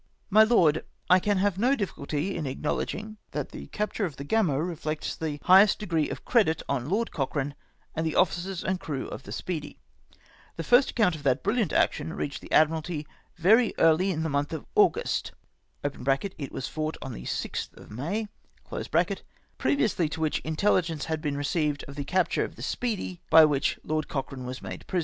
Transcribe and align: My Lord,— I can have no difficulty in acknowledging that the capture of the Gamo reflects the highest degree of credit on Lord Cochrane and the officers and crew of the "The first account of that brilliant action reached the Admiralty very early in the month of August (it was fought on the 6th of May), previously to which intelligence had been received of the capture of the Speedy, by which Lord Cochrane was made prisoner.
My 0.31 0.41
Lord,— 0.43 0.83
I 1.11 1.19
can 1.19 1.37
have 1.37 1.59
no 1.59 1.75
difficulty 1.75 2.35
in 2.35 2.47
acknowledging 2.47 3.17
that 3.33 3.49
the 3.49 3.67
capture 3.67 4.03
of 4.03 4.15
the 4.15 4.25
Gamo 4.25 4.57
reflects 4.57 5.15
the 5.15 5.37
highest 5.43 5.77
degree 5.77 6.09
of 6.09 6.25
credit 6.25 6.63
on 6.67 6.89
Lord 6.89 7.11
Cochrane 7.11 7.53
and 7.93 8.03
the 8.03 8.15
officers 8.15 8.63
and 8.63 8.79
crew 8.79 9.07
of 9.09 9.21
the 9.21 9.75
"The 10.55 10.63
first 10.63 10.89
account 10.89 11.13
of 11.13 11.21
that 11.21 11.43
brilliant 11.43 11.71
action 11.71 12.13
reached 12.13 12.41
the 12.41 12.51
Admiralty 12.51 13.05
very 13.35 13.75
early 13.77 14.09
in 14.09 14.23
the 14.23 14.29
month 14.29 14.53
of 14.53 14.65
August 14.73 15.33
(it 15.83 16.51
was 16.51 16.67
fought 16.67 16.97
on 17.03 17.13
the 17.13 17.25
6th 17.25 17.71
of 17.77 17.91
May), 17.91 18.27
previously 19.59 20.09
to 20.09 20.19
which 20.19 20.39
intelligence 20.39 21.05
had 21.05 21.21
been 21.21 21.37
received 21.37 21.85
of 21.87 21.93
the 21.93 22.05
capture 22.05 22.43
of 22.43 22.55
the 22.55 22.63
Speedy, 22.63 23.21
by 23.29 23.45
which 23.45 23.77
Lord 23.83 24.07
Cochrane 24.07 24.47
was 24.47 24.63
made 24.63 24.87
prisoner. 24.87 24.99